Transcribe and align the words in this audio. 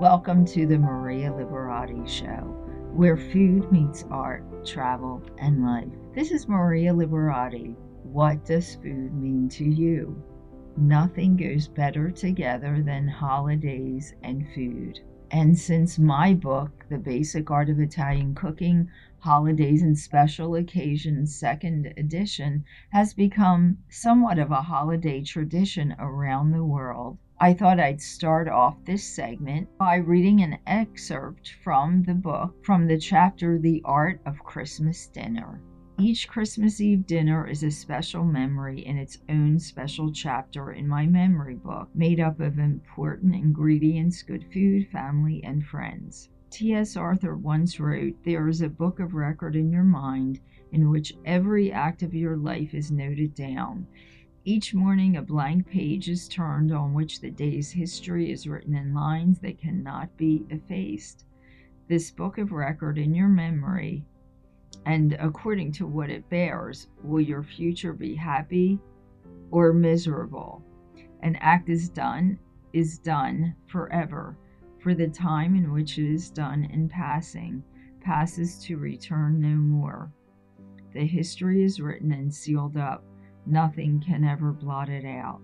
Welcome 0.00 0.46
to 0.46 0.64
the 0.64 0.78
Maria 0.78 1.30
Liberati 1.30 2.08
Show, 2.08 2.56
where 2.94 3.18
food 3.18 3.70
meets 3.70 4.06
art, 4.10 4.64
travel, 4.64 5.22
and 5.36 5.62
life. 5.62 5.92
This 6.14 6.30
is 6.30 6.48
Maria 6.48 6.94
Liberati. 6.94 7.76
What 8.02 8.46
does 8.46 8.76
food 8.76 9.12
mean 9.12 9.50
to 9.50 9.64
you? 9.64 10.16
Nothing 10.78 11.36
goes 11.36 11.68
better 11.68 12.10
together 12.10 12.82
than 12.82 13.08
holidays 13.08 14.14
and 14.22 14.48
food. 14.54 15.00
And 15.30 15.56
since 15.58 15.98
my 15.98 16.32
book, 16.32 16.86
The 16.88 16.96
Basic 16.96 17.50
Art 17.50 17.68
of 17.68 17.78
Italian 17.78 18.34
Cooking 18.34 18.88
Holidays 19.18 19.82
and 19.82 19.98
Special 19.98 20.54
Occasions, 20.54 21.36
second 21.36 21.92
edition, 21.98 22.64
has 22.88 23.12
become 23.12 23.76
somewhat 23.90 24.38
of 24.38 24.50
a 24.50 24.62
holiday 24.62 25.22
tradition 25.22 25.94
around 25.98 26.52
the 26.52 26.64
world, 26.64 27.18
I 27.42 27.54
thought 27.54 27.80
I'd 27.80 28.02
start 28.02 28.48
off 28.48 28.84
this 28.84 29.02
segment 29.02 29.66
by 29.78 29.96
reading 29.96 30.42
an 30.42 30.58
excerpt 30.66 31.54
from 31.64 32.02
the 32.02 32.12
book 32.12 32.62
from 32.62 32.86
the 32.86 32.98
chapter 32.98 33.58
The 33.58 33.80
Art 33.82 34.20
of 34.26 34.44
Christmas 34.44 35.06
Dinner. 35.06 35.62
Each 35.98 36.28
Christmas 36.28 36.82
Eve 36.82 37.06
dinner 37.06 37.46
is 37.46 37.62
a 37.62 37.70
special 37.70 38.26
memory 38.26 38.84
in 38.84 38.98
its 38.98 39.22
own 39.30 39.58
special 39.58 40.12
chapter 40.12 40.72
in 40.72 40.86
my 40.86 41.06
memory 41.06 41.54
book, 41.54 41.88
made 41.94 42.20
up 42.20 42.40
of 42.40 42.58
important 42.58 43.34
ingredients, 43.34 44.22
good 44.22 44.44
food, 44.52 44.88
family, 44.88 45.42
and 45.42 45.64
friends. 45.64 46.28
T.S. 46.50 46.94
Arthur 46.94 47.36
once 47.36 47.80
wrote, 47.80 48.22
There 48.22 48.48
is 48.48 48.60
a 48.60 48.68
book 48.68 49.00
of 49.00 49.14
record 49.14 49.56
in 49.56 49.70
your 49.70 49.84
mind 49.84 50.40
in 50.72 50.90
which 50.90 51.14
every 51.24 51.72
act 51.72 52.02
of 52.02 52.12
your 52.12 52.36
life 52.36 52.74
is 52.74 52.92
noted 52.92 53.34
down. 53.34 53.86
Each 54.44 54.72
morning, 54.72 55.16
a 55.16 55.22
blank 55.22 55.68
page 55.68 56.08
is 56.08 56.26
turned 56.26 56.72
on 56.72 56.94
which 56.94 57.20
the 57.20 57.30
day's 57.30 57.70
history 57.70 58.32
is 58.32 58.46
written 58.46 58.74
in 58.74 58.94
lines 58.94 59.38
that 59.40 59.58
cannot 59.58 60.16
be 60.16 60.46
effaced. 60.48 61.26
This 61.88 62.10
book 62.10 62.38
of 62.38 62.52
record 62.52 62.96
in 62.96 63.14
your 63.14 63.28
memory 63.28 64.04
and 64.86 65.12
according 65.14 65.72
to 65.72 65.86
what 65.86 66.10
it 66.10 66.28
bears, 66.30 66.88
will 67.02 67.20
your 67.20 67.42
future 67.42 67.92
be 67.92 68.14
happy 68.14 68.78
or 69.50 69.72
miserable? 69.72 70.62
An 71.22 71.36
act 71.36 71.68
is 71.68 71.88
done, 71.88 72.38
is 72.72 72.98
done 72.98 73.54
forever, 73.66 74.38
for 74.78 74.94
the 74.94 75.08
time 75.08 75.54
in 75.54 75.72
which 75.72 75.98
it 75.98 76.10
is 76.10 76.30
done 76.30 76.64
in 76.64 76.88
passing 76.88 77.62
passes 78.00 78.58
to 78.64 78.78
return 78.78 79.38
no 79.40 79.54
more. 79.54 80.10
The 80.94 81.04
history 81.04 81.62
is 81.62 81.80
written 81.80 82.12
and 82.12 82.32
sealed 82.32 82.78
up, 82.78 83.04
nothing 83.50 84.00
can 84.00 84.24
ever 84.24 84.52
blot 84.52 84.88
it 84.88 85.04
out. 85.04 85.40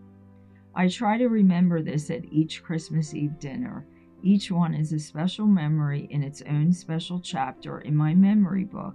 I 0.75 0.89
try 0.89 1.17
to 1.19 1.29
remember 1.29 1.83
this 1.83 2.11
at 2.11 2.25
each 2.33 2.63
Christmas 2.63 3.15
Eve 3.15 3.39
dinner. 3.39 3.87
Each 4.23 4.51
one 4.51 4.75
is 4.75 4.93
a 4.93 4.99
special 4.99 5.47
memory 5.47 6.07
in 6.11 6.23
its 6.23 6.43
own 6.43 6.73
special 6.73 7.21
chapter 7.21 7.81
in 7.81 7.97
my 7.97 8.15
memory 8.15 8.65
book 8.65 8.95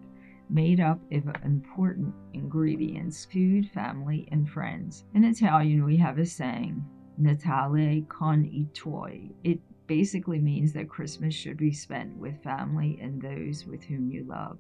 made 0.52 0.80
up 0.80 1.00
of 1.12 1.24
important 1.46 2.14
ingredients 2.34 3.26
food, 3.32 3.70
family, 3.74 4.28
and 4.32 4.50
friends. 4.50 5.06
In 5.14 5.24
Italian, 5.24 5.86
we 5.86 5.98
have 5.98 6.18
a 6.18 6.26
saying, 6.26 6.84
Natale 7.18 8.06
con 8.10 8.50
i 8.54 8.68
tuoi. 8.74 9.32
It 9.44 9.60
basically 9.88 10.40
means 10.40 10.74
that 10.74 10.90
Christmas 10.90 11.34
should 11.34 11.58
be 11.58 11.72
spent 11.72 12.18
with 12.18 12.44
family 12.44 13.00
and 13.02 13.22
those 13.22 13.66
with 13.66 13.84
whom 13.84 14.10
you 14.10 14.26
love. 14.26 14.58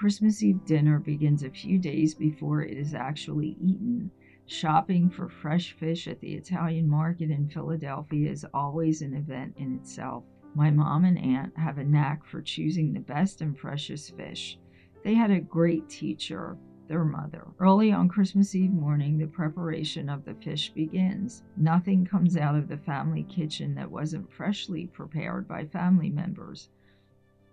Christmas 0.00 0.42
Eve 0.42 0.64
dinner 0.64 0.98
begins 0.98 1.42
a 1.42 1.50
few 1.50 1.78
days 1.78 2.14
before 2.14 2.62
it 2.62 2.74
is 2.74 2.94
actually 2.94 3.54
eaten. 3.60 4.10
Shopping 4.46 5.10
for 5.10 5.28
fresh 5.28 5.74
fish 5.74 6.08
at 6.08 6.18
the 6.20 6.32
Italian 6.32 6.88
market 6.88 7.30
in 7.30 7.50
Philadelphia 7.50 8.30
is 8.30 8.46
always 8.54 9.02
an 9.02 9.12
event 9.12 9.52
in 9.58 9.74
itself. 9.74 10.24
My 10.54 10.70
mom 10.70 11.04
and 11.04 11.18
aunt 11.18 11.54
have 11.58 11.76
a 11.76 11.84
knack 11.84 12.24
for 12.24 12.40
choosing 12.40 12.94
the 12.94 13.00
best 13.00 13.42
and 13.42 13.58
freshest 13.58 14.16
fish. 14.16 14.58
They 15.04 15.12
had 15.12 15.30
a 15.30 15.38
great 15.38 15.86
teacher, 15.90 16.56
their 16.88 17.04
mother. 17.04 17.48
Early 17.58 17.92
on 17.92 18.08
Christmas 18.08 18.54
Eve 18.54 18.72
morning, 18.72 19.18
the 19.18 19.26
preparation 19.26 20.08
of 20.08 20.24
the 20.24 20.34
fish 20.36 20.72
begins. 20.72 21.42
Nothing 21.58 22.06
comes 22.06 22.38
out 22.38 22.54
of 22.54 22.68
the 22.68 22.78
family 22.78 23.24
kitchen 23.24 23.74
that 23.74 23.90
wasn't 23.90 24.32
freshly 24.32 24.86
prepared 24.86 25.46
by 25.46 25.66
family 25.66 26.08
members. 26.08 26.70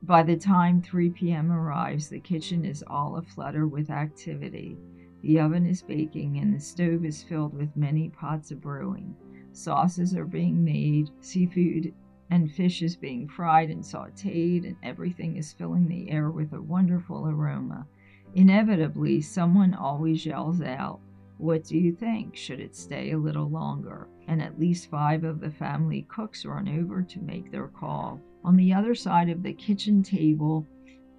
By 0.03 0.23
the 0.23 0.37
time 0.37 0.81
3 0.81 1.09
p.m. 1.09 1.51
arrives, 1.51 2.09
the 2.09 2.19
kitchen 2.19 2.63
is 2.65 2.83
all 2.87 3.17
aflutter 3.17 3.67
with 3.67 3.89
activity. 3.89 4.77
The 5.21 5.39
oven 5.39 5.65
is 5.65 5.81
baking 5.81 6.37
and 6.37 6.53
the 6.53 6.59
stove 6.59 7.03
is 7.03 7.23
filled 7.23 7.53
with 7.53 7.75
many 7.75 8.09
pots 8.09 8.51
of 8.51 8.61
brewing. 8.61 9.15
Sauces 9.51 10.15
are 10.15 10.25
being 10.25 10.63
made, 10.63 11.09
seafood 11.19 11.93
and 12.29 12.51
fish 12.51 12.81
is 12.81 12.95
being 12.95 13.27
fried 13.27 13.69
and 13.69 13.81
sauteed, 13.81 14.65
and 14.65 14.75
everything 14.83 15.37
is 15.37 15.53
filling 15.53 15.87
the 15.87 16.09
air 16.09 16.29
with 16.29 16.51
a 16.53 16.61
wonderful 16.61 17.27
aroma. 17.27 17.87
Inevitably, 18.35 19.21
someone 19.21 19.73
always 19.73 20.25
yells 20.25 20.61
out, 20.61 20.99
What 21.37 21.63
do 21.63 21.77
you 21.77 21.93
think? 21.93 22.35
Should 22.35 22.59
it 22.59 22.75
stay 22.75 23.11
a 23.11 23.17
little 23.17 23.49
longer? 23.49 24.09
And 24.27 24.41
at 24.41 24.59
least 24.59 24.89
five 24.89 25.23
of 25.23 25.39
the 25.39 25.51
family 25.51 26.05
cooks 26.09 26.45
run 26.45 26.67
over 26.67 27.01
to 27.01 27.21
make 27.21 27.51
their 27.51 27.69
call. 27.69 28.19
On 28.43 28.55
the 28.55 28.73
other 28.73 28.95
side 28.95 29.29
of 29.29 29.43
the 29.43 29.53
kitchen 29.53 30.03
table, 30.03 30.65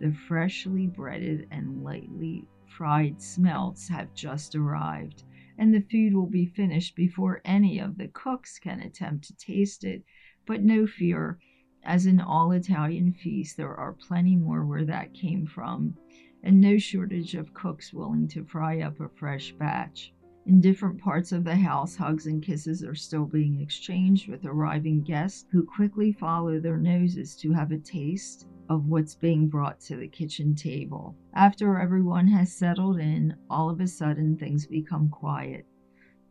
the 0.01 0.13
freshly 0.13 0.87
breaded 0.87 1.47
and 1.51 1.83
lightly 1.83 2.47
fried 2.67 3.21
smelts 3.21 3.89
have 3.89 4.15
just 4.15 4.55
arrived, 4.55 5.25
and 5.59 5.75
the 5.75 5.81
food 5.91 6.15
will 6.15 6.31
be 6.31 6.47
finished 6.47 6.95
before 6.95 7.41
any 7.45 7.79
of 7.79 7.99
the 7.99 8.09
cooks 8.09 8.59
can 8.59 8.81
attempt 8.81 9.25
to 9.25 9.37
taste 9.37 9.85
it 9.85 10.05
but 10.47 10.63
no 10.63 10.87
fear, 10.87 11.39
as 11.83 12.07
in 12.07 12.21
all 12.21 12.53
Italian 12.53 13.13
feasts, 13.13 13.55
there 13.55 13.75
are 13.75 13.93
plenty 13.93 14.37
more 14.37 14.65
where 14.65 14.85
that 14.85 15.13
came 15.13 15.47
from, 15.47 15.95
and 16.43 16.61
no 16.61 16.79
shortage 16.79 17.35
of 17.35 17.53
cooks 17.53 17.93
willing 17.93 18.29
to 18.29 18.45
fry 18.45 18.81
up 18.81 18.99
a 19.01 19.09
fresh 19.09 19.53
batch. 19.53 20.13
In 20.49 20.63
different 20.63 20.99
parts 20.99 21.31
of 21.33 21.45
the 21.45 21.57
house, 21.57 21.95
hugs 21.95 22.27
and 22.27 22.43
kisses 22.43 22.83
are 22.83 22.95
still 22.95 23.27
being 23.27 23.61
exchanged 23.61 24.31
with 24.31 24.47
arriving 24.47 25.03
guests 25.03 25.45
who 25.51 25.63
quickly 25.63 26.11
follow 26.11 26.59
their 26.59 26.79
noses 26.79 27.37
to 27.37 27.53
have 27.53 27.71
a 27.71 27.77
taste 27.77 28.49
of 28.71 28.89
what's 28.89 29.15
being 29.15 29.49
brought 29.49 29.79
to 29.81 29.97
the 29.97 30.09
kitchen 30.09 30.55
table. 30.55 31.15
After 31.35 31.79
everyone 31.79 32.27
has 32.29 32.51
settled 32.51 32.99
in, 32.99 33.37
all 33.51 33.69
of 33.69 33.79
a 33.83 33.87
sudden 33.87 34.39
things 34.39 34.67
become 34.67 35.11
quiet 35.11 35.67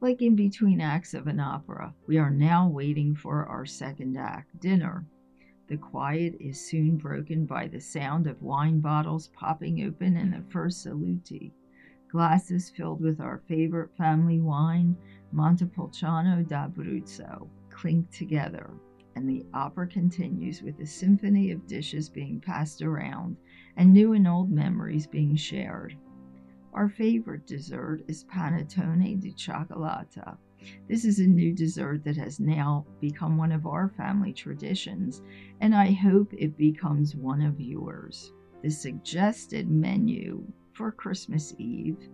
like 0.01 0.23
in 0.23 0.35
between 0.35 0.81
acts 0.81 1.13
of 1.13 1.28
an 1.28 1.39
opera. 1.39 1.94
We 2.07 2.17
are 2.17 2.31
now 2.31 2.67
waiting 2.67 3.13
for 3.13 3.45
our 3.45 3.67
second 3.67 4.17
act, 4.17 4.59
dinner. 4.59 5.05
The 5.67 5.78
quiet 5.78 6.38
is 6.39 6.59
soon 6.59 6.97
broken 6.97 7.45
by 7.45 7.67
the 7.67 7.81
sound 7.81 8.25
of 8.25 8.41
wine 8.41 8.79
bottles 8.79 9.28
popping 9.28 9.85
open 9.85 10.17
and 10.17 10.34
the 10.34 10.41
first 10.49 10.84
saluti. 10.84 11.51
Glasses 12.09 12.69
filled 12.69 13.01
with 13.01 13.19
our 13.19 13.40
favorite 13.50 13.94
family 13.97 14.40
wine, 14.40 14.95
Montepulciano 15.34 16.41
d'Abruzzo, 16.41 17.50
clink 17.69 18.09
together, 18.12 18.72
and 19.16 19.28
the 19.28 19.45
opera 19.53 19.85
continues 19.88 20.62
with 20.62 20.79
a 20.79 20.85
symphony 20.85 21.51
of 21.51 21.67
dishes 21.67 22.07
being 22.07 22.40
passed 22.40 22.81
around 22.81 23.35
and 23.75 23.91
new 23.91 24.13
and 24.13 24.25
old 24.25 24.50
memories 24.50 25.06
being 25.06 25.35
shared. 25.35 25.97
Our 26.73 26.88
favorite 26.88 27.46
dessert 27.46 28.03
is 28.07 28.23
panettone 28.23 29.19
di 29.19 29.34
cioccolata. 29.34 30.38
This 30.88 31.03
is 31.03 31.19
a 31.19 31.28
new 31.28 31.53
dessert 31.53 32.06
that 32.06 32.16
has 32.16 32.40
now 32.40 32.85
become 33.01 33.35
one 33.35 33.51
of 33.51 33.67
our 33.67 33.90
family 33.90 34.31
traditions, 34.31 35.22
and 35.59 35.76
I 35.76 35.91
hope 35.91 36.34
it 36.34 36.55
becomes 36.55 37.17
one 37.17 37.41
of 37.41 37.59
yours. 37.59 38.31
The 38.61 38.70
suggested 38.70 39.70
menu 39.70 40.46
for 40.78 40.91
Christmas 40.91 41.56
Eve 41.58 42.08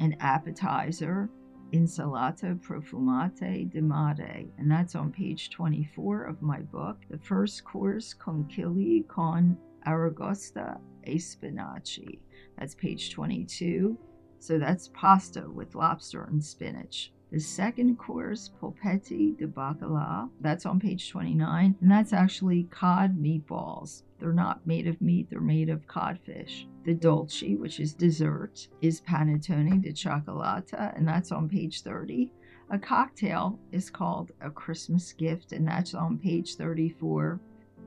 an 0.00 0.16
appetizer, 0.20 1.28
insalata 1.72 2.60
profumate 2.60 3.70
di 3.70 3.80
mare, 3.80 4.44
and 4.58 4.70
that's 4.70 4.94
on 4.94 5.12
page 5.12 5.50
24 5.50 6.24
of 6.24 6.42
my 6.42 6.60
book. 6.60 6.98
The 7.10 7.18
first 7.18 7.64
course, 7.64 8.14
conchiglie 8.14 9.06
con 9.08 9.56
aragosta 9.86 10.80
e 11.06 11.16
spinaci. 11.16 12.18
That's 12.58 12.74
page 12.74 13.12
22. 13.12 13.96
So 14.38 14.58
that's 14.58 14.90
pasta 14.94 15.48
with 15.48 15.74
lobster 15.74 16.24
and 16.24 16.44
spinach. 16.44 17.12
The 17.32 17.40
second 17.40 17.96
course, 17.98 18.50
polpetti 18.60 19.36
de 19.36 19.48
bacala, 19.48 20.30
that's 20.40 20.66
on 20.66 20.78
page 20.78 21.10
29, 21.10 21.76
and 21.80 21.90
that's 21.90 22.12
actually 22.12 22.64
cod 22.64 23.16
meatballs. 23.18 24.02
They're 24.24 24.32
not 24.32 24.66
made 24.66 24.86
of 24.86 25.02
meat, 25.02 25.28
they're 25.28 25.38
made 25.38 25.68
of 25.68 25.86
codfish. 25.86 26.66
The 26.86 26.94
dolce, 26.94 27.56
which 27.56 27.78
is 27.78 27.92
dessert, 27.92 28.68
is 28.80 29.02
panettone 29.02 29.82
di 29.82 29.92
cioccolata, 29.92 30.96
and 30.96 31.06
that's 31.06 31.30
on 31.30 31.46
page 31.46 31.82
30. 31.82 32.32
A 32.70 32.78
cocktail 32.78 33.58
is 33.70 33.90
called 33.90 34.32
a 34.40 34.48
Christmas 34.48 35.12
gift, 35.12 35.52
and 35.52 35.68
that's 35.68 35.92
on 35.92 36.16
page 36.16 36.54
34. 36.56 37.38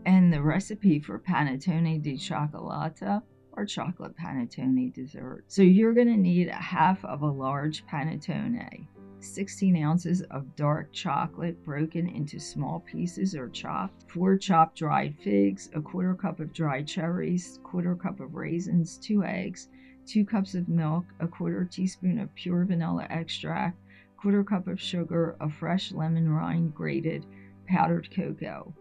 And 0.06 0.32
the 0.32 0.40
recipe 0.40 1.00
for 1.00 1.18
panettone 1.18 2.04
di 2.04 2.20
cioccolata 2.20 3.24
or 3.54 3.66
chocolate 3.66 4.16
panettone 4.16 4.94
dessert. 4.94 5.44
So 5.48 5.64
you're 5.64 5.96
going 5.96 6.06
to 6.06 6.18
need 6.18 6.50
a 6.50 6.54
half 6.54 7.04
of 7.04 7.24
a 7.24 7.32
large 7.32 7.84
panettone. 7.88 8.86
16 9.20 9.76
ounces 9.84 10.22
of 10.24 10.56
dark 10.56 10.92
chocolate 10.92 11.64
broken 11.64 12.08
into 12.08 12.40
small 12.40 12.80
pieces 12.82 13.36
or 13.36 13.50
chopped, 13.50 14.10
4 14.12 14.38
chopped 14.38 14.78
dried 14.78 15.16
figs, 15.24 15.70
a 15.74 15.82
quarter 15.82 16.14
cup 16.14 16.40
of 16.40 16.54
dried 16.54 16.88
cherries, 16.88 17.60
quarter 17.64 17.96
cup 17.96 18.20
of 18.20 18.36
raisins, 18.36 18.98
2 18.98 19.24
eggs, 19.24 19.70
2 20.06 20.26
cups 20.26 20.56
of 20.56 20.70
milk, 20.70 21.06
a 21.20 21.28
quarter 21.28 21.66
teaspoon 21.66 22.20
of 22.20 22.34
pure 22.36 22.64
vanilla 22.66 23.06
extract, 23.10 23.78
quarter 24.18 24.44
cup 24.44 24.68
of 24.68 24.80
sugar, 24.80 25.36
a 25.42 25.50
fresh 25.50 25.92
lemon 25.92 26.30
rind 26.30 26.74
grated, 26.74 27.26
powdered 27.68 28.10
cocoa. 28.12 28.74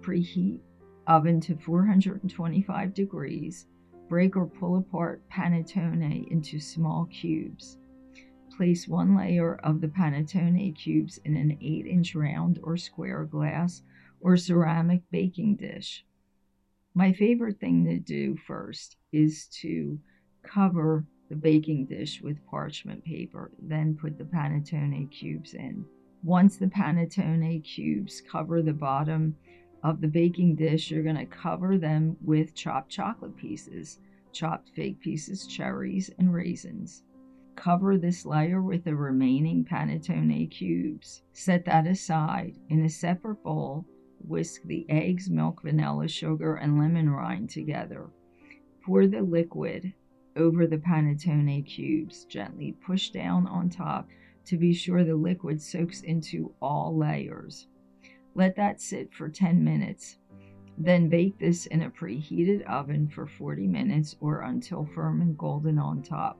Preheat 0.00 0.60
oven 1.06 1.40
to 1.40 1.56
425 1.56 2.94
degrees. 2.94 3.66
Break 4.08 4.36
or 4.36 4.46
pull 4.46 4.76
apart 4.76 5.22
panettone 5.28 6.30
into 6.30 6.60
small 6.60 7.06
cubes. 7.06 7.78
Place 8.56 8.86
one 8.86 9.16
layer 9.16 9.54
of 9.56 9.80
the 9.80 9.88
panettone 9.88 10.76
cubes 10.76 11.18
in 11.24 11.36
an 11.36 11.56
8 11.60 11.86
inch 11.86 12.14
round 12.14 12.58
or 12.62 12.76
square 12.76 13.24
glass 13.24 13.82
or 14.20 14.36
ceramic 14.36 15.02
baking 15.10 15.56
dish. 15.56 16.04
My 16.94 17.12
favorite 17.12 17.60
thing 17.60 17.84
to 17.84 17.98
do 17.98 18.36
first 18.36 18.96
is 19.12 19.46
to 19.62 19.98
cover 20.42 21.06
the 21.28 21.36
baking 21.36 21.86
dish 21.86 22.20
with 22.20 22.44
parchment 22.46 23.04
paper, 23.04 23.50
then 23.60 23.96
put 23.96 24.18
the 24.18 24.24
panettone 24.24 25.10
cubes 25.10 25.54
in. 25.54 25.84
Once 26.22 26.56
the 26.56 26.66
panettone 26.66 27.62
cubes 27.64 28.20
cover 28.20 28.60
the 28.60 28.72
bottom 28.72 29.36
of 29.82 30.00
the 30.00 30.08
baking 30.08 30.56
dish, 30.56 30.90
you're 30.90 31.02
going 31.02 31.16
to 31.16 31.24
cover 31.24 31.78
them 31.78 32.16
with 32.20 32.54
chopped 32.54 32.90
chocolate 32.90 33.36
pieces, 33.36 34.00
chopped 34.32 34.68
fig 34.70 35.00
pieces, 35.00 35.46
cherries, 35.46 36.10
and 36.18 36.34
raisins. 36.34 37.04
Cover 37.60 37.98
this 37.98 38.24
layer 38.24 38.62
with 38.62 38.84
the 38.84 38.96
remaining 38.96 39.66
panettone 39.66 40.50
cubes. 40.50 41.20
Set 41.34 41.66
that 41.66 41.86
aside. 41.86 42.56
In 42.70 42.82
a 42.82 42.88
separate 42.88 43.42
bowl, 43.42 43.84
whisk 44.26 44.62
the 44.62 44.88
eggs, 44.88 45.28
milk, 45.28 45.60
vanilla, 45.60 46.08
sugar, 46.08 46.54
and 46.54 46.78
lemon 46.78 47.10
rind 47.10 47.50
together. 47.50 48.08
Pour 48.82 49.06
the 49.06 49.20
liquid 49.20 49.92
over 50.36 50.66
the 50.66 50.78
panettone 50.78 51.62
cubes. 51.66 52.24
Gently 52.24 52.72
push 52.72 53.10
down 53.10 53.46
on 53.46 53.68
top 53.68 54.08
to 54.46 54.56
be 54.56 54.72
sure 54.72 55.04
the 55.04 55.14
liquid 55.14 55.60
soaks 55.60 56.00
into 56.00 56.54
all 56.62 56.96
layers. 56.96 57.66
Let 58.34 58.56
that 58.56 58.80
sit 58.80 59.12
for 59.12 59.28
10 59.28 59.62
minutes. 59.62 60.16
Then 60.78 61.10
bake 61.10 61.38
this 61.38 61.66
in 61.66 61.82
a 61.82 61.90
preheated 61.90 62.62
oven 62.62 63.06
for 63.08 63.26
40 63.26 63.66
minutes 63.66 64.16
or 64.18 64.40
until 64.40 64.86
firm 64.86 65.20
and 65.20 65.36
golden 65.36 65.78
on 65.78 66.00
top. 66.00 66.38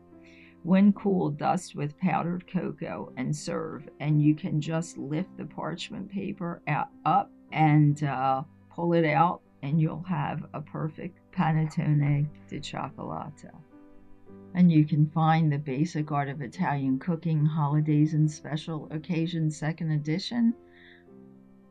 When 0.62 0.92
cool, 0.92 1.30
dust 1.30 1.74
with 1.74 1.98
powdered 1.98 2.46
cocoa 2.46 3.12
and 3.16 3.34
serve. 3.34 3.88
And 3.98 4.22
you 4.22 4.34
can 4.34 4.60
just 4.60 4.98
lift 4.98 5.34
the 5.36 5.46
parchment 5.46 6.10
paper 6.10 6.60
out, 6.68 6.88
up 7.06 7.30
and 7.50 8.02
uh, 8.04 8.42
pull 8.70 8.92
it 8.92 9.06
out, 9.06 9.40
and 9.62 9.80
you'll 9.80 10.02
have 10.02 10.44
a 10.52 10.60
perfect 10.60 11.18
panettone 11.32 12.28
di 12.48 12.60
cioccolato. 12.60 13.50
And 14.54 14.70
you 14.70 14.84
can 14.84 15.08
find 15.10 15.50
the 15.50 15.58
Basic 15.58 16.12
Art 16.12 16.28
of 16.28 16.42
Italian 16.42 16.98
Cooking 16.98 17.46
Holidays 17.46 18.12
and 18.14 18.30
Special 18.30 18.88
Occasions 18.90 19.56
Second 19.56 19.92
Edition 19.92 20.52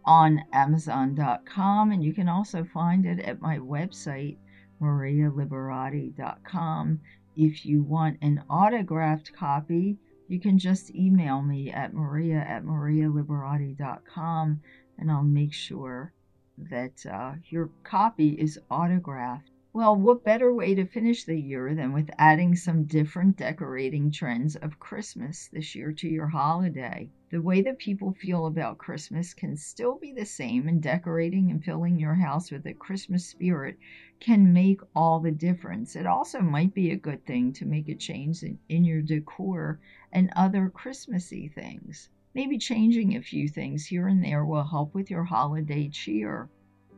on 0.05 0.43
Amazon.com. 0.53 1.91
And 1.91 2.03
you 2.03 2.13
can 2.13 2.29
also 2.29 2.63
find 2.63 3.05
it 3.05 3.19
at 3.19 3.41
my 3.41 3.59
website, 3.59 4.37
marialiberati.com. 4.81 7.01
If 7.41 7.65
you 7.65 7.83
want 7.83 8.17
an 8.21 8.43
autographed 8.49 9.31
copy, 9.31 9.97
you 10.27 10.41
can 10.41 10.59
just 10.59 10.93
email 10.93 11.41
me 11.41 11.71
at 11.71 11.93
maria 11.93 12.35
at 12.35 12.65
marialiberati.com 12.65 14.59
and 14.97 15.09
I'll 15.09 15.23
make 15.23 15.53
sure 15.53 16.11
that 16.57 17.05
uh, 17.05 17.35
your 17.45 17.69
copy 17.85 18.31
is 18.31 18.59
autographed. 18.69 19.48
Well, 19.71 19.95
what 19.95 20.23
better 20.23 20.51
way 20.51 20.73
to 20.73 20.87
finish 20.87 21.25
the 21.25 21.39
year 21.39 21.75
than 21.75 21.93
with 21.93 22.09
adding 22.17 22.55
some 22.55 22.85
different 22.85 23.37
decorating 23.37 24.09
trends 24.09 24.55
of 24.55 24.79
Christmas 24.79 25.47
this 25.47 25.75
year 25.75 25.93
to 25.93 26.09
your 26.09 26.29
holiday? 26.29 27.11
The 27.29 27.43
way 27.43 27.61
that 27.61 27.77
people 27.77 28.11
feel 28.13 28.47
about 28.47 28.79
Christmas 28.79 29.35
can 29.35 29.55
still 29.55 29.99
be 29.99 30.11
the 30.11 30.25
same, 30.25 30.67
and 30.67 30.81
decorating 30.81 31.51
and 31.51 31.63
filling 31.63 31.99
your 31.99 32.15
house 32.15 32.49
with 32.49 32.65
a 32.65 32.73
Christmas 32.73 33.27
spirit 33.27 33.77
can 34.19 34.51
make 34.51 34.81
all 34.95 35.19
the 35.19 35.31
difference. 35.31 35.95
It 35.95 36.07
also 36.07 36.41
might 36.41 36.73
be 36.73 36.89
a 36.89 36.97
good 36.97 37.23
thing 37.27 37.53
to 37.53 37.65
make 37.67 37.89
a 37.89 37.95
change 37.95 38.41
in, 38.41 38.57
in 38.69 38.83
your 38.83 39.03
decor 39.03 39.79
and 40.11 40.33
other 40.35 40.71
Christmassy 40.71 41.47
things. 41.47 42.09
Maybe 42.33 42.57
changing 42.57 43.15
a 43.15 43.21
few 43.21 43.47
things 43.47 43.85
here 43.85 44.07
and 44.07 44.23
there 44.23 44.45
will 44.45 44.63
help 44.63 44.95
with 44.95 45.11
your 45.11 45.25
holiday 45.25 45.89
cheer 45.89 46.49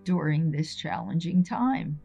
during 0.06 0.51
this 0.51 0.73
challenging 0.73 1.44
time. 1.44 2.00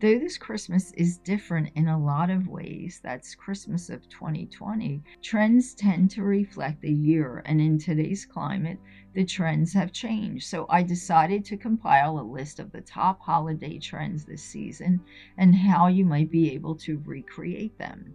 Though 0.00 0.18
this 0.18 0.38
Christmas 0.38 0.92
is 0.92 1.18
different 1.18 1.72
in 1.74 1.88
a 1.88 2.02
lot 2.02 2.30
of 2.30 2.48
ways, 2.48 3.00
that's 3.02 3.34
Christmas 3.34 3.90
of 3.90 4.08
2020, 4.08 5.02
trends 5.20 5.74
tend 5.74 6.10
to 6.12 6.22
reflect 6.22 6.80
the 6.80 6.90
year, 6.90 7.42
and 7.44 7.60
in 7.60 7.76
today's 7.76 8.24
climate, 8.24 8.78
the 9.12 9.26
trends 9.26 9.74
have 9.74 9.92
changed. 9.92 10.46
So 10.46 10.64
I 10.70 10.82
decided 10.82 11.44
to 11.44 11.58
compile 11.58 12.18
a 12.18 12.22
list 12.22 12.60
of 12.60 12.72
the 12.72 12.80
top 12.80 13.20
holiday 13.20 13.78
trends 13.78 14.24
this 14.24 14.42
season 14.42 15.02
and 15.36 15.54
how 15.54 15.88
you 15.88 16.06
might 16.06 16.30
be 16.30 16.50
able 16.52 16.76
to 16.76 17.02
recreate 17.04 17.76
them. 17.76 18.14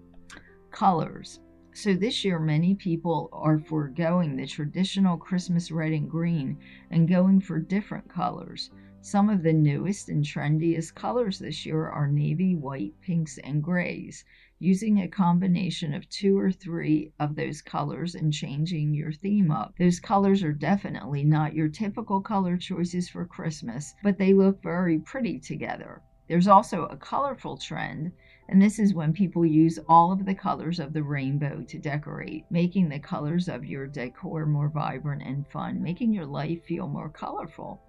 Colors. 0.72 1.40
So 1.76 1.94
this 1.94 2.26
year, 2.26 2.40
many 2.40 2.74
people 2.74 3.30
are 3.32 3.60
foregoing 3.60 4.36
the 4.36 4.48
traditional 4.48 5.18
Christmas 5.18 5.70
red 5.70 5.92
and 5.92 6.10
green 6.10 6.58
and 6.90 7.08
going 7.08 7.42
for 7.42 7.60
different 7.60 8.10
colors. 8.10 8.72
Some 9.08 9.30
of 9.30 9.44
the 9.44 9.54
newest 9.54 10.10
and 10.10 10.24
trendiest 10.24 10.96
colors 10.96 11.38
this 11.38 11.64
year 11.64 11.86
are 11.86 12.08
navy, 12.08 12.56
white, 12.56 13.00
pinks, 13.02 13.38
and 13.38 13.62
grays. 13.62 14.26
Using 14.58 15.00
a 15.00 15.08
combination 15.08 15.94
of 15.94 16.10
two 16.10 16.40
or 16.40 16.52
three 16.52 17.12
of 17.20 17.36
those 17.36 17.62
colors 17.62 18.16
and 18.16 18.34
changing 18.34 18.96
your 18.96 19.12
theme 19.12 19.52
up. 19.52 19.76
Those 19.78 20.00
colors 20.00 20.42
are 20.42 20.54
definitely 20.54 21.24
not 21.24 21.54
your 21.54 21.70
typical 21.70 22.20
color 22.20 22.58
choices 22.58 23.08
for 23.08 23.28
Christmas, 23.28 23.94
but 24.02 24.18
they 24.18 24.34
look 24.34 24.64
very 24.64 24.98
pretty 24.98 25.38
together. 25.38 26.02
There's 26.28 26.48
also 26.48 26.86
a 26.86 26.98
colorful 26.98 27.58
trend, 27.58 28.12
and 28.50 28.60
this 28.60 28.80
is 28.80 28.96
when 28.96 29.14
people 29.14 29.46
use 29.46 29.78
all 29.88 30.12
of 30.12 30.26
the 30.26 30.34
colors 30.34 30.80
of 30.80 30.94
the 30.94 31.04
rainbow 31.04 31.62
to 31.62 31.78
decorate, 31.78 32.46
making 32.50 32.90
the 32.90 32.98
colors 32.98 33.50
of 33.50 33.66
your 33.66 33.86
decor 33.86 34.48
more 34.48 34.70
vibrant 34.70 35.22
and 35.22 35.46
fun, 35.46 35.84
making 35.84 36.12
your 36.12 36.26
life 36.26 36.66
feel 36.66 36.88
more 36.88 37.10
colorful. 37.10 37.80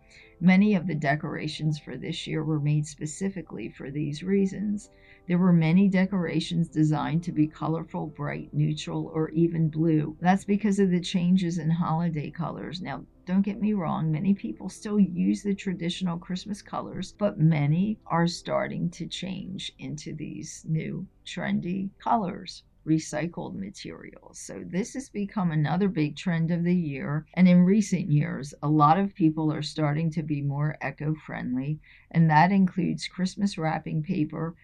Many 0.41 0.75
of 0.75 0.87
the 0.87 0.95
decorations 0.95 1.79
for 1.79 1.97
this 1.97 2.27
year 2.27 2.45
were 2.45 2.61
made 2.61 2.87
specifically 2.87 3.71
for 3.71 3.91
these 3.91 4.23
reasons. 4.23 4.91
There 5.27 5.39
were 5.39 5.53
many 5.53 5.89
decorations 5.89 6.69
designed 6.69 7.23
to 7.25 7.33
be 7.33 7.47
colorful, 7.47 8.07
bright, 8.07 8.53
neutral, 8.53 9.07
or 9.15 9.31
even 9.31 9.69
blue. 9.69 10.17
That's 10.21 10.45
because 10.45 10.79
of 10.79 10.91
the 10.91 11.01
changes 11.01 11.59
in 11.59 11.71
holiday 11.71 12.31
colors. 12.31 12.83
Now, 12.83 13.07
don't 13.25 13.43
get 13.43 13.61
me 13.61 13.73
wrong, 13.73 14.13
many 14.13 14.35
people 14.35 14.69
still 14.69 15.01
use 15.01 15.43
the 15.43 15.55
traditional 15.55 16.19
Christmas 16.19 16.61
colors, 16.63 17.13
but 17.17 17.41
many 17.41 17.99
are 18.07 18.27
starting 18.27 18.91
to 18.91 19.07
change 19.07 19.73
into 19.79 20.15
these 20.15 20.65
new 20.69 21.07
trendy 21.25 21.91
colors 21.99 22.63
recycled 22.87 23.55
materials. 23.55 24.39
So, 24.39 24.63
this 24.65 24.95
has 24.95 25.09
become 25.11 25.51
another 25.51 25.89
big 25.89 26.17
trend 26.17 26.51
of 26.51 26.65
the 26.65 26.75
year. 26.75 27.27
And 27.35 27.49
in 27.49 27.65
recent 27.65 28.11
years, 28.11 28.55
a 28.63 28.69
lot 28.69 28.99
of 28.99 29.15
people 29.15 29.53
are 29.53 29.63
starting 29.63 30.11
to 30.13 30.23
be 30.23 30.41
more 30.43 30.77
eco 30.81 31.15
friendly, 31.15 31.81
and 32.11 32.31
that 32.31 32.53
includes 32.53 33.09
Christmas 33.09 33.59
wrapping 33.59 34.03
paper. 34.03 34.55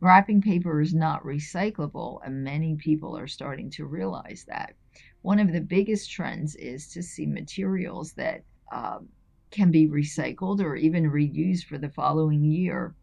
Wrapping 0.00 0.42
paper 0.42 0.80
is 0.80 0.92
not 0.94 1.24
recyclable, 1.24 2.20
and 2.24 2.44
many 2.44 2.76
people 2.76 3.16
are 3.16 3.26
starting 3.26 3.70
to 3.70 3.86
realize 3.86 4.44
that. 4.48 4.74
One 5.22 5.38
of 5.38 5.52
the 5.52 5.60
biggest 5.60 6.10
trends 6.10 6.56
is 6.56 6.88
to 6.92 7.02
see 7.02 7.26
materials 7.26 8.12
that 8.14 8.44
um, 8.70 9.08
can 9.50 9.70
be 9.70 9.88
recycled 9.88 10.60
or 10.60 10.76
even 10.76 11.10
reused 11.10 11.64
for 11.64 11.78
the 11.78 11.88
following 11.88 12.42
year. 12.44 12.94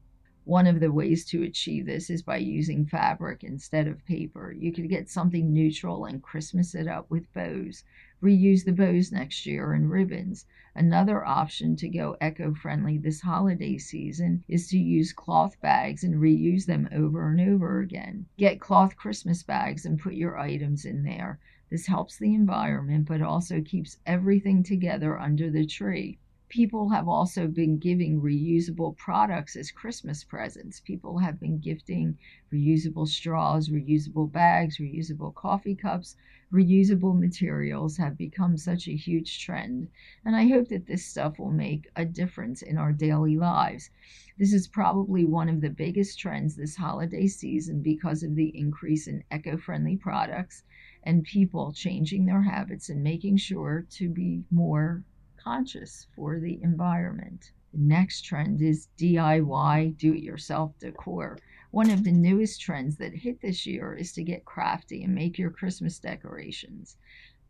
One 0.50 0.65
of 0.65 0.79
the 0.79 0.91
ways 0.91 1.25
to 1.25 1.44
achieve 1.44 1.86
this 1.86 2.10
is 2.10 2.24
by 2.24 2.38
using 2.38 2.88
fabric 2.88 3.44
instead 3.44 3.86
of 3.86 4.03
paper. 4.08 4.51
You 4.51 4.72
could 4.72 4.89
get 4.89 5.08
something 5.08 5.53
neutral 5.53 6.06
and 6.06 6.24
Christmas 6.24 6.74
it 6.74 6.88
up 6.88 7.08
with 7.12 7.32
bows. 7.34 7.84
Reuse 8.20 8.65
the 8.65 8.74
bows 8.74 9.12
next 9.12 9.46
year 9.46 9.74
and 9.74 9.91
ribbons. 9.91 10.48
Another 10.74 11.24
option 11.24 11.75
to 11.75 11.88
go 11.88 12.18
eco 12.20 12.56
friendly 12.56 12.98
this 12.98 13.22
holiday 13.22 13.77
season 13.77 14.44
is 14.48 14.68
to 14.70 14.79
use 14.79 15.13
cloth 15.13 15.62
bags 15.62 16.03
and 16.03 16.15
reuse 16.15 16.65
them 16.65 16.89
over 16.91 17.29
and 17.29 17.39
over 17.39 17.79
again. 17.82 18.25
Get 18.36 18.60
cloth 18.60 18.96
Christmas 18.96 19.44
bags 19.44 19.86
and 19.86 20.00
put 20.00 20.15
your 20.15 20.39
items 20.39 20.84
in 20.84 21.03
there. 21.03 21.38
This 21.70 21.86
helps 21.86 22.18
the 22.18 22.34
environment 22.34 23.08
but 23.08 23.22
also 23.22 23.62
keeps 23.62 24.00
everything 24.08 24.63
together 24.63 25.20
under 25.20 25.51
the 25.51 25.68
tree. 25.68 26.18
People 26.50 26.89
have 26.89 27.08
also 27.08 27.48
been 27.48 27.77
giving 27.77 28.22
reusable 28.22 28.98
products 28.98 29.56
as 29.56 29.70
Christmas 29.70 30.24
presents. 30.24 30.79
People 30.79 31.20
have 31.20 31.39
been 31.39 31.60
gifting 31.60 32.18
reusable 32.51 33.08
straws, 33.08 33.70
reusable 33.70 34.32
bags, 34.32 34.79
reusable 34.79 35.32
coffee 35.36 35.75
cups. 35.75 36.15
Reusable 36.51 37.15
materials 37.15 37.98
have 37.98 38.18
become 38.18 38.58
such 38.58 38.88
a 38.88 38.96
huge 38.96 39.46
trend, 39.46 39.89
and 40.25 40.36
I 40.36 40.48
hope 40.48 40.70
that 40.70 40.88
this 40.88 41.06
stuff 41.06 41.38
will 41.38 41.51
make 41.51 41.88
a 41.96 42.03
difference 42.03 42.63
in 42.63 42.79
our 42.79 42.94
daily 42.94 43.38
lives. 43.38 43.91
This 44.39 44.51
is 44.51 44.68
probably 44.68 45.25
one 45.25 45.50
of 45.50 45.62
the 45.62 45.70
biggest 45.70 46.18
trends 46.18 46.56
this 46.56 46.75
holiday 46.75 47.27
season 47.27 47.84
because 47.84 48.24
of 48.24 48.34
the 48.34 48.58
increase 48.58 49.08
in 49.08 49.24
eco 49.32 49.56
friendly 49.56 49.98
products 49.98 50.63
and 51.03 51.24
people 51.24 51.72
changing 51.74 52.25
their 52.25 52.41
habits 52.41 52.89
and 52.89 53.03
making 53.03 53.38
sure 53.38 53.86
to 53.91 54.10
be 54.10 54.44
more 54.50 55.03
conscious 55.50 56.06
for 56.15 56.39
the 56.39 56.62
environment. 56.62 57.51
The 57.74 57.79
next 57.79 58.22
trend 58.22 58.62
is 58.62 58.88
DIY, 59.00 59.98
do 59.98 60.13
it 60.13 60.22
yourself 60.22 60.77
decor. 60.77 61.39
One 61.72 61.89
of 61.89 62.03
the 62.03 62.12
newest 62.12 62.62
trends 62.62 62.98
that 62.98 63.15
hit 63.15 63.41
this 63.41 63.65
year 63.65 63.96
is 63.96 64.13
to 64.13 64.24
get 64.24 64.46
crafty 64.46 65.03
and 65.03 65.15
make 65.15 65.39
your 65.39 65.50
Christmas 65.50 65.98
decorations. 65.98 66.98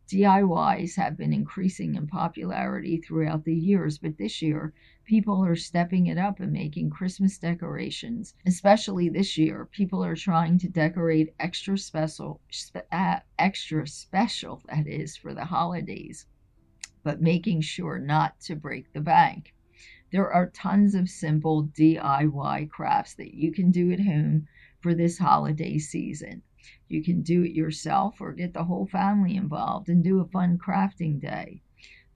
DIYs 0.08 0.96
have 0.96 1.18
been 1.18 1.34
increasing 1.34 1.94
in 1.94 2.06
popularity 2.06 2.96
throughout 2.96 3.44
the 3.44 3.54
years, 3.54 3.98
but 3.98 4.16
this 4.16 4.40
year 4.40 4.72
people 5.04 5.44
are 5.44 5.54
stepping 5.54 6.06
it 6.06 6.16
up 6.16 6.40
and 6.40 6.54
making 6.54 6.88
Christmas 6.88 7.36
decorations. 7.36 8.34
Especially 8.46 9.10
this 9.10 9.36
year, 9.36 9.66
people 9.66 10.02
are 10.02 10.16
trying 10.16 10.56
to 10.56 10.70
decorate 10.70 11.34
extra 11.38 11.76
special, 11.76 12.40
spe- 12.50 12.78
uh, 12.90 13.20
extra 13.38 13.86
special 13.86 14.62
that 14.70 14.86
is 14.86 15.18
for 15.18 15.34
the 15.34 15.44
holidays 15.44 16.24
but 17.02 17.22
making 17.22 17.60
sure 17.60 17.98
not 17.98 18.40
to 18.40 18.54
break 18.54 18.92
the 18.92 19.00
bank. 19.00 19.54
There 20.10 20.32
are 20.32 20.50
tons 20.50 20.94
of 20.94 21.08
simple 21.08 21.68
DIY 21.68 22.68
crafts 22.68 23.14
that 23.14 23.32
you 23.32 23.52
can 23.52 23.70
do 23.70 23.92
at 23.92 24.00
home 24.00 24.48
for 24.80 24.92
this 24.92 25.18
holiday 25.18 25.78
season. 25.78 26.42
You 26.88 27.02
can 27.04 27.22
do 27.22 27.44
it 27.44 27.52
yourself 27.52 28.20
or 28.20 28.32
get 28.32 28.52
the 28.52 28.64
whole 28.64 28.86
family 28.86 29.36
involved 29.36 29.88
and 29.88 30.02
do 30.02 30.18
a 30.18 30.24
fun 30.24 30.58
crafting 30.58 31.20
day. 31.20 31.62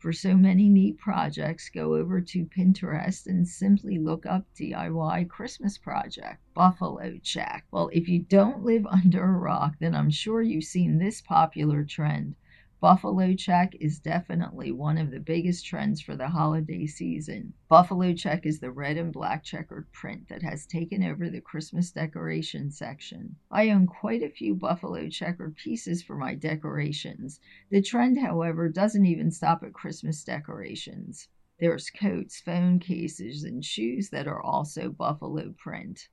For 0.04 0.12
so 0.12 0.36
many 0.36 0.68
neat 0.68 0.98
projects, 0.98 1.70
go 1.70 1.94
over 1.94 2.20
to 2.20 2.44
Pinterest 2.44 3.26
and 3.26 3.48
simply 3.48 3.98
look 3.98 4.26
up 4.26 4.44
DIY 4.54 5.28
Christmas 5.28 5.78
project, 5.78 6.42
Buffalo 6.52 7.16
check. 7.22 7.64
Well, 7.70 7.88
if 7.92 8.06
you 8.08 8.18
don't 8.18 8.64
live 8.64 8.84
under 8.90 9.24
a 9.24 9.38
rock, 9.38 9.76
then 9.78 9.94
I'm 9.94 10.10
sure 10.10 10.42
you've 10.42 10.64
seen 10.64 10.98
this 10.98 11.22
popular 11.22 11.84
trend 11.84 12.34
Buffalo 12.84 13.32
check 13.32 13.74
is 13.80 13.98
definitely 13.98 14.70
one 14.70 14.98
of 14.98 15.10
the 15.10 15.18
biggest 15.18 15.64
trends 15.64 16.02
for 16.02 16.16
the 16.16 16.28
holiday 16.28 16.84
season. 16.84 17.54
Buffalo 17.66 18.12
check 18.12 18.44
is 18.44 18.60
the 18.60 18.70
red 18.70 18.98
and 18.98 19.10
black 19.10 19.42
checkered 19.42 19.90
print 19.90 20.28
that 20.28 20.42
has 20.42 20.66
taken 20.66 21.02
over 21.02 21.30
the 21.30 21.40
Christmas 21.40 21.90
decoration 21.90 22.70
section. 22.70 23.36
I 23.50 23.70
own 23.70 23.86
quite 23.86 24.22
a 24.22 24.28
few 24.28 24.54
buffalo 24.54 25.08
checkered 25.08 25.56
pieces 25.56 26.02
for 26.02 26.14
my 26.14 26.34
decorations. 26.34 27.40
The 27.70 27.80
trend, 27.80 28.18
however, 28.18 28.68
doesn't 28.68 29.06
even 29.06 29.30
stop 29.30 29.62
at 29.62 29.72
Christmas 29.72 30.22
decorations. 30.22 31.28
There's 31.58 31.88
coats, 31.88 32.38
phone 32.38 32.80
cases, 32.80 33.44
and 33.44 33.64
shoes 33.64 34.10
that 34.10 34.26
are 34.28 34.42
also 34.42 34.90
buffalo 34.90 35.54
print. 35.56 36.10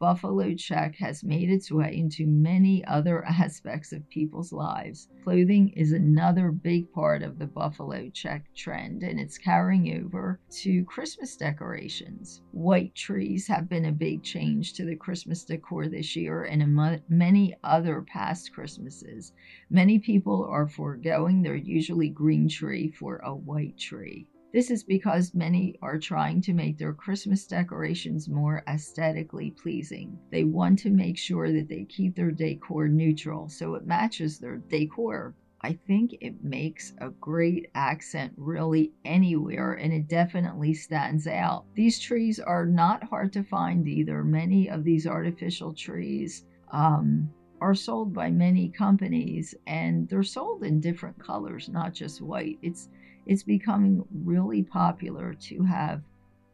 Buffalo 0.00 0.54
check 0.54 0.96
has 0.96 1.22
made 1.22 1.48
its 1.48 1.70
way 1.70 1.96
into 1.96 2.26
many 2.26 2.84
other 2.84 3.24
aspects 3.28 3.92
of 3.92 4.08
people's 4.08 4.52
lives. 4.52 5.08
Clothing 5.22 5.68
is 5.70 5.92
another 5.92 6.50
big 6.50 6.90
part 6.92 7.22
of 7.22 7.38
the 7.38 7.46
buffalo 7.46 8.10
check 8.10 8.52
trend, 8.54 9.02
and 9.04 9.20
it's 9.20 9.38
carrying 9.38 10.04
over 10.04 10.40
to 10.50 10.84
Christmas 10.84 11.36
decorations. 11.36 12.42
White 12.50 12.94
trees 12.94 13.46
have 13.46 13.68
been 13.68 13.84
a 13.84 13.92
big 13.92 14.22
change 14.24 14.74
to 14.74 14.84
the 14.84 14.96
Christmas 14.96 15.44
decor 15.44 15.88
this 15.88 16.16
year 16.16 16.42
and 16.42 16.60
in 16.60 17.00
many 17.08 17.54
other 17.62 18.02
past 18.02 18.52
Christmases. 18.52 19.32
Many 19.70 20.00
people 20.00 20.44
are 20.50 20.66
foregoing 20.66 21.42
their 21.42 21.56
usually 21.56 22.08
green 22.08 22.48
tree 22.48 22.90
for 22.90 23.18
a 23.18 23.34
white 23.34 23.78
tree. 23.78 24.26
This 24.54 24.70
is 24.70 24.84
because 24.84 25.34
many 25.34 25.74
are 25.82 25.98
trying 25.98 26.40
to 26.42 26.52
make 26.52 26.78
their 26.78 26.92
Christmas 26.92 27.44
decorations 27.44 28.28
more 28.28 28.62
aesthetically 28.68 29.50
pleasing. 29.50 30.16
They 30.30 30.44
want 30.44 30.78
to 30.78 30.90
make 30.90 31.18
sure 31.18 31.50
that 31.50 31.68
they 31.68 31.82
keep 31.86 32.14
their 32.14 32.30
decor 32.30 32.86
neutral 32.86 33.48
so 33.48 33.74
it 33.74 33.84
matches 33.84 34.38
their 34.38 34.58
decor. 34.58 35.34
I 35.62 35.72
think 35.72 36.18
it 36.20 36.44
makes 36.44 36.94
a 36.98 37.10
great 37.10 37.68
accent 37.74 38.32
really 38.36 38.92
anywhere 39.04 39.72
and 39.72 39.92
it 39.92 40.06
definitely 40.06 40.72
stands 40.72 41.26
out. 41.26 41.64
These 41.74 41.98
trees 41.98 42.38
are 42.38 42.64
not 42.64 43.02
hard 43.02 43.32
to 43.32 43.42
find 43.42 43.88
either. 43.88 44.22
Many 44.22 44.70
of 44.70 44.84
these 44.84 45.04
artificial 45.04 45.74
trees 45.74 46.44
um, 46.70 47.28
are 47.60 47.74
sold 47.74 48.14
by 48.14 48.30
many 48.30 48.68
companies 48.68 49.52
and 49.66 50.08
they're 50.08 50.22
sold 50.22 50.62
in 50.62 50.80
different 50.80 51.18
colors, 51.18 51.68
not 51.68 51.92
just 51.92 52.22
white. 52.22 52.60
It's 52.62 52.88
it's 53.26 53.42
becoming 53.42 54.04
really 54.24 54.62
popular 54.62 55.34
to 55.34 55.64
have 55.64 56.02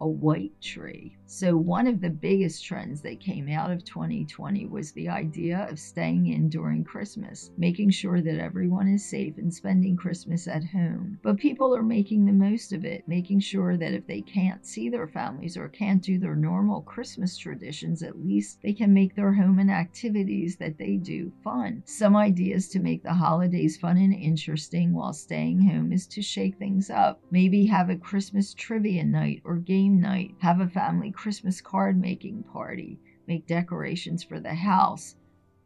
a 0.00 0.08
white 0.08 0.58
tree. 0.60 1.16
So, 1.26 1.56
one 1.56 1.86
of 1.86 2.00
the 2.00 2.10
biggest 2.10 2.64
trends 2.64 3.02
that 3.02 3.20
came 3.20 3.48
out 3.48 3.70
of 3.70 3.84
2020 3.84 4.66
was 4.66 4.92
the 4.92 5.08
idea 5.08 5.68
of 5.70 5.78
staying 5.78 6.26
in 6.26 6.48
during 6.48 6.82
Christmas, 6.82 7.52
making 7.56 7.90
sure 7.90 8.20
that 8.20 8.40
everyone 8.40 8.88
is 8.88 9.04
safe 9.04 9.36
and 9.38 9.52
spending 9.52 9.96
Christmas 9.96 10.48
at 10.48 10.64
home. 10.64 11.18
But 11.22 11.36
people 11.36 11.76
are 11.76 11.82
making 11.82 12.24
the 12.24 12.32
most 12.32 12.72
of 12.72 12.84
it, 12.84 13.06
making 13.06 13.40
sure 13.40 13.76
that 13.76 13.92
if 13.92 14.06
they 14.06 14.22
can't 14.22 14.66
see 14.66 14.88
their 14.88 15.06
families 15.06 15.56
or 15.56 15.68
can't 15.68 16.02
do 16.02 16.18
their 16.18 16.34
normal 16.34 16.80
Christmas 16.80 17.36
traditions, 17.36 18.02
at 18.02 18.24
least 18.24 18.60
they 18.62 18.72
can 18.72 18.92
make 18.92 19.14
their 19.14 19.32
home 19.32 19.58
and 19.58 19.70
activities 19.70 20.56
that 20.56 20.78
they 20.78 20.96
do 20.96 21.30
fun. 21.44 21.82
Some 21.86 22.16
ideas 22.16 22.68
to 22.70 22.80
make 22.80 23.02
the 23.02 23.12
holidays 23.14 23.76
fun 23.76 23.98
and 23.98 24.14
interesting 24.14 24.92
while 24.92 25.12
staying 25.12 25.60
home 25.60 25.92
is 25.92 26.06
to 26.08 26.22
shake 26.22 26.56
things 26.56 26.90
up. 26.90 27.20
Maybe 27.30 27.66
have 27.66 27.90
a 27.90 27.96
Christmas 27.96 28.54
trivia 28.54 29.04
night 29.04 29.42
or 29.44 29.56
game 29.56 29.89
night, 29.98 30.34
have 30.40 30.60
a 30.60 30.68
family 30.68 31.10
Christmas 31.10 31.60
card 31.60 31.98
making 31.98 32.42
party, 32.44 32.98
make 33.26 33.46
decorations 33.46 34.22
for 34.22 34.38
the 34.38 34.54
house, 34.54 35.16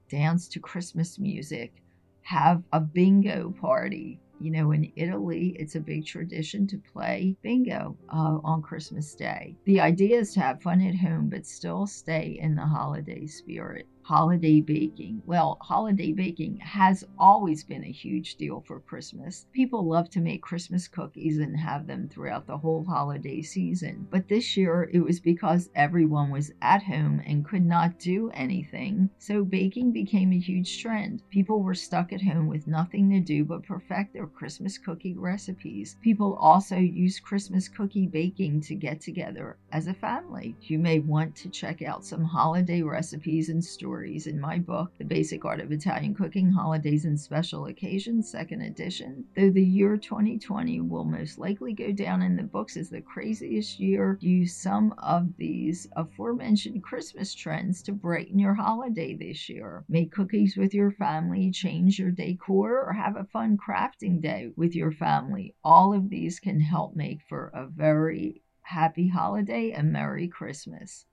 dance 0.09 0.49
to 0.49 0.61
Christmas 0.61 1.19
music, 1.19 1.83
have 2.23 2.62
a 2.73 2.81
bingo 2.81 3.54
party. 3.61 4.21
You 4.40 4.50
know, 4.50 4.73
in 4.73 4.93
Italy, 4.97 5.57
it's 5.59 5.75
a 5.75 5.81
big 5.81 6.07
tradition 6.07 6.66
to 6.69 6.78
play 6.78 7.37
bingo 7.43 7.97
uh, 8.09 8.38
on 8.43 8.62
Christmas 8.62 9.14
Day. 9.14 9.57
The 9.64 9.81
idea 9.81 10.19
is 10.19 10.33
to 10.35 10.40
have 10.40 10.62
fun 10.62 10.81
at 10.81 10.97
home, 10.97 11.28
but 11.28 11.47
still 11.47 11.87
stay 11.87 12.38
in 12.40 12.54
the 12.54 12.66
holiday 12.66 13.26
spirit 13.26 13.87
holiday 14.04 14.61
baking. 14.61 15.23
Well, 15.25 15.56
holiday 15.62 16.12
baking 16.12 16.58
has 16.58 17.06
always 17.18 17.64
been 17.64 17.84
a 17.84 17.90
huge 17.90 18.37
deal 18.37 18.62
for 18.66 18.80
Christmas. 18.80 19.46
People 19.54 19.88
love 19.88 20.11
to 20.11 20.20
make 20.20 20.42
Christmas 20.42 20.87
cookies 20.88 21.38
and 21.38 21.58
have 21.58 21.87
them 21.87 22.08
throughout 22.08 22.46
the 22.46 22.58
whole 22.58 22.84
holiday 22.84 23.40
season. 23.40 24.06
But 24.11 24.28
this 24.28 24.58
year 24.58 24.90
it 24.92 25.00
was 25.00 25.20
because 25.20 25.70
everyone 25.75 26.30
was 26.30 26.52
at 26.61 26.82
home 26.82 27.23
and 27.25 27.46
could 27.46 27.64
not 27.64 27.99
do 27.99 28.30
anything, 28.34 29.08
so 29.18 29.42
baking 29.42 29.92
became 29.92 30.32
a 30.32 30.38
huge 30.38 30.82
trend. 30.82 31.23
People 31.30 31.62
were 31.62 31.75
stuck 31.75 32.12
at 32.12 32.20
home 32.20 32.46
with 32.46 32.66
nothing 32.66 33.08
to 33.08 33.20
do 33.20 33.42
but 33.42 33.62
perfect 33.62 34.12
their 34.12 34.26
Christmas 34.26 34.76
cookie 34.76 35.16
recipes. 35.16 35.96
People 36.02 36.34
also 36.34 36.76
use 36.76 37.18
Christmas 37.20 37.68
cookie 37.68 38.06
baking 38.06 38.61
to 38.61 38.75
get 38.75 39.00
together 39.00 39.56
as 39.73 39.87
a 39.87 39.94
family. 39.94 40.54
You 40.61 40.78
may 40.78 40.99
want 40.99 41.34
to 41.37 41.49
check 41.49 41.80
out 41.80 42.04
some 42.04 42.25
holiday 42.25 42.82
recipes 42.82 43.49
and 43.49 43.64
stories 43.64 43.93
stories 43.94 44.26
in 44.26 44.40
my 44.40 44.58
book, 44.58 44.90
The 44.98 45.04
Basic 45.04 45.44
Art 45.44 45.60
of 45.60 45.70
Italian 45.70 46.16
Cooking 46.16 46.50
Holidays 46.50 47.04
and 47.04 47.18
Special 47.18 47.66
Occasions, 47.66 48.28
second 48.28 48.62
edition. 48.62 49.24
Though 49.36 49.50
the 49.50 49.62
year 49.62 49.96
2020 49.96 50.80
will 50.80 51.04
most 51.04 51.38
likely 51.38 51.74
go 51.74 51.92
down 51.92 52.20
in 52.20 52.34
the 52.34 52.42
books 52.42 52.76
as 52.76 52.90
the 52.90 53.00
craziest 53.00 53.78
year, 53.78 54.18
use 54.20 54.56
some 54.56 54.96
of 54.98 55.36
these 55.36 55.86
aforementioned 55.94 56.82
Christmas 56.82 57.32
trends 57.34 57.84
to 57.84 57.92
brighten 57.92 58.36
your 58.36 58.54
holiday 58.54 59.14
this 59.14 59.48
year. 59.48 59.84
Make 59.88 60.10
cookies 60.10 60.56
with 60.56 60.74
your 60.74 60.90
family, 60.90 61.52
change 61.52 62.00
your 62.00 62.10
decor, 62.10 62.82
or 62.82 62.92
have 62.94 63.14
a 63.14 63.22
fun 63.22 63.56
crafting 63.56 64.20
day 64.20 64.50
with 64.56 64.74
your 64.74 64.90
family. 64.90 65.54
All 65.62 65.94
of 65.94 66.10
these 66.10 66.40
can 66.40 66.58
help 66.58 66.96
make 66.96 67.20
for 67.28 67.52
a 67.54 67.68
very 67.68 68.42
happy 68.62 69.06
holiday 69.06 69.70
and 69.70 69.92
Merry 69.92 70.26
Christmas. 70.26 71.06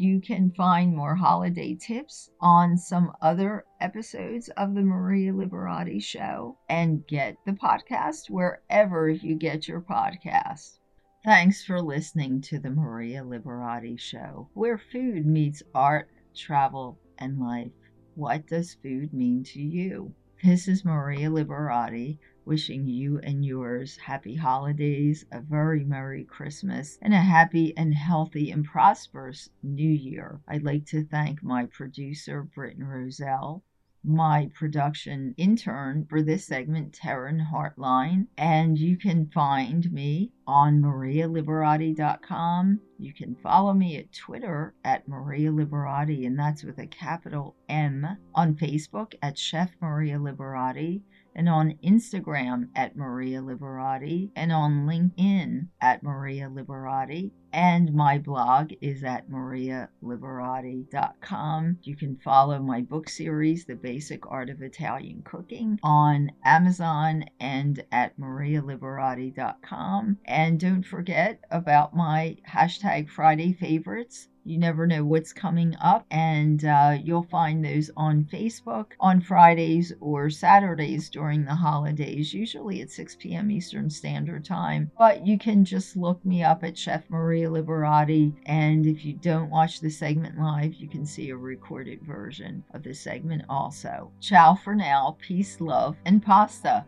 You 0.00 0.20
can 0.20 0.52
find 0.52 0.94
more 0.94 1.16
holiday 1.16 1.74
tips 1.74 2.30
on 2.40 2.76
some 2.78 3.10
other 3.20 3.64
episodes 3.80 4.48
of 4.50 4.76
the 4.76 4.82
Maria 4.82 5.32
Liberati 5.32 6.00
Show 6.00 6.56
and 6.68 7.04
get 7.08 7.36
the 7.44 7.50
podcast 7.50 8.30
wherever 8.30 9.10
you 9.10 9.34
get 9.34 9.66
your 9.66 9.80
podcast. 9.80 10.78
Thanks 11.24 11.64
for 11.64 11.82
listening 11.82 12.40
to 12.42 12.60
the 12.60 12.70
Maria 12.70 13.24
Liberati 13.24 13.98
Show, 13.98 14.48
where 14.54 14.78
food 14.78 15.26
meets 15.26 15.64
art, 15.74 16.08
travel, 16.32 17.00
and 17.18 17.40
life. 17.40 17.72
What 18.14 18.46
does 18.46 18.74
food 18.74 19.12
mean 19.12 19.42
to 19.46 19.60
you? 19.60 20.14
This 20.44 20.68
is 20.68 20.84
Maria 20.84 21.28
Liberati 21.28 22.18
wishing 22.48 22.86
you 22.86 23.18
and 23.18 23.44
yours 23.44 23.98
happy 23.98 24.34
holidays, 24.34 25.26
a 25.30 25.38
very 25.38 25.84
Merry 25.84 26.24
Christmas, 26.24 26.98
and 27.02 27.12
a 27.12 27.18
happy 27.18 27.76
and 27.76 27.94
healthy 27.94 28.50
and 28.50 28.64
prosperous 28.64 29.50
New 29.62 29.90
Year. 29.90 30.40
I'd 30.48 30.62
like 30.62 30.86
to 30.86 31.04
thank 31.04 31.42
my 31.42 31.66
producer, 31.66 32.42
Britton 32.42 32.84
Roselle, 32.84 33.62
my 34.02 34.50
production 34.54 35.34
intern 35.36 36.06
for 36.08 36.22
this 36.22 36.46
segment, 36.46 36.98
Taryn 36.98 37.50
Hartline. 37.52 38.28
And 38.38 38.78
you 38.78 38.96
can 38.96 39.26
find 39.26 39.92
me 39.92 40.32
on 40.48 40.80
marialiberati.com. 40.80 42.80
You 42.98 43.12
can 43.12 43.36
follow 43.36 43.74
me 43.74 43.98
at 43.98 44.14
Twitter 44.14 44.72
at 44.82 45.06
Maria 45.06 45.50
Liberati, 45.50 46.26
and 46.26 46.38
that's 46.38 46.64
with 46.64 46.78
a 46.78 46.86
capital 46.86 47.54
M. 47.68 48.16
On 48.34 48.54
Facebook 48.54 49.14
at 49.22 49.36
Chef 49.38 49.70
Maria 49.80 50.18
Liberati 50.18 51.02
and 51.38 51.48
on 51.48 51.78
Instagram 51.84 52.68
at 52.74 52.96
Maria 52.96 53.40
Liberati 53.40 54.28
and 54.34 54.50
on 54.50 54.86
LinkedIn 54.86 55.68
at 55.80 56.02
Maria 56.02 56.50
Liberati. 56.50 57.30
And 57.52 57.94
my 57.94 58.18
blog 58.18 58.72
is 58.80 59.04
at 59.04 59.30
marialiberati.com. 59.30 61.78
You 61.82 61.94
can 61.96 62.16
follow 62.16 62.58
my 62.58 62.80
book 62.82 63.08
series, 63.08 63.64
The 63.64 63.76
Basic 63.76 64.30
Art 64.30 64.50
of 64.50 64.60
Italian 64.60 65.22
Cooking, 65.22 65.78
on 65.82 66.30
Amazon 66.44 67.24
and 67.40 67.82
at 67.92 68.18
marialiberati.com. 68.18 70.18
And 70.38 70.60
don't 70.60 70.84
forget 70.84 71.40
about 71.50 71.96
my 71.96 72.36
hashtag 72.48 73.08
Friday 73.08 73.52
favorites 73.52 74.28
you 74.48 74.56
never 74.56 74.86
know 74.86 75.04
what's 75.04 75.34
coming 75.34 75.76
up, 75.78 76.06
and 76.10 76.64
uh, 76.64 76.96
you'll 77.04 77.24
find 77.24 77.62
those 77.62 77.90
on 77.98 78.24
Facebook 78.24 78.92
on 78.98 79.20
Fridays 79.20 79.92
or 80.00 80.30
Saturdays 80.30 81.10
during 81.10 81.44
the 81.44 81.54
holidays, 81.54 82.32
usually 82.32 82.80
at 82.80 82.90
6 82.90 83.16
p.m. 83.16 83.50
Eastern 83.50 83.90
Standard 83.90 84.46
Time. 84.46 84.90
But 84.96 85.26
you 85.26 85.38
can 85.38 85.66
just 85.66 85.98
look 85.98 86.24
me 86.24 86.42
up 86.42 86.64
at 86.64 86.78
Chef 86.78 87.10
Maria 87.10 87.50
Liberati, 87.50 88.32
and 88.46 88.86
if 88.86 89.04
you 89.04 89.12
don't 89.12 89.50
watch 89.50 89.80
the 89.80 89.90
segment 89.90 90.38
live, 90.38 90.72
you 90.72 90.88
can 90.88 91.04
see 91.04 91.28
a 91.28 91.36
recorded 91.36 92.00
version 92.00 92.64
of 92.72 92.82
the 92.82 92.94
segment 92.94 93.42
also. 93.50 94.10
Ciao 94.18 94.54
for 94.54 94.74
now, 94.74 95.18
peace, 95.20 95.60
love, 95.60 95.96
and 96.06 96.22
pasta. 96.22 96.86